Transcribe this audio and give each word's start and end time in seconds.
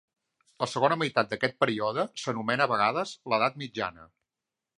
La 0.63 0.67
segona 0.69 0.95
meitat 1.01 1.29
d'aquest 1.33 1.55
període 1.65 2.07
s'anomena 2.23 2.67
a 2.69 2.73
vegades 2.75 3.13
l'edat 3.35 3.61
mitjana. 3.65 4.09